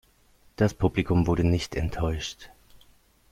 [0.55, 2.49] Das Publikum wurde nicht enttäuscht.